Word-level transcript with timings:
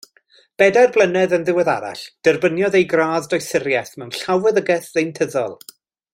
Bedair 0.61 0.93
blynedd 0.95 1.35
yn 1.37 1.45
ddiweddarach 1.49 2.01
derbyniodd 2.29 2.77
ei 2.81 2.87
gradd 2.95 3.29
Doethuriaeth 3.35 3.93
mewn 4.05 4.17
Llawfeddygaeth 4.23 4.89
Ddeintyddol. 4.97 5.57